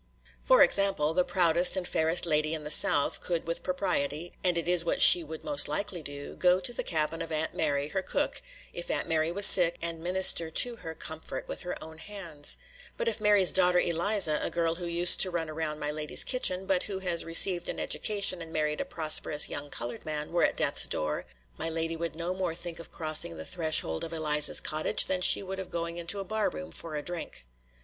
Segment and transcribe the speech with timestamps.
[0.41, 4.67] For example, the proudest and fairest lady in the South could with propriety and it
[4.67, 8.01] is what she would most likely do go to the cabin of Aunt Mary, her
[8.01, 8.41] cook,
[8.73, 12.57] if Aunt Mary was sick, and minister to her comfort with her own hands;
[12.97, 16.65] but if Mary's daughter, Eliza, a girl who used to run round my lady's kitchen,
[16.65, 20.57] but who has received an education and married a prosperous young colored man, were at
[20.57, 21.27] death's door,
[21.59, 25.43] my lady would no more think of crossing the threshold of Eliza's cottage than she
[25.43, 27.45] would of going into a bar room for a drink.